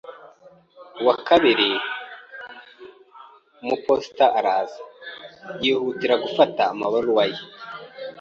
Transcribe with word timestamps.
Uwa 1.01 1.15
kabiri 1.27 1.69
umuposita 3.61 4.25
araza, 4.39 4.83
yihutira 5.61 6.15
gufata 6.23 6.61
amabaruwa 6.71 7.23
ye. 7.31 7.39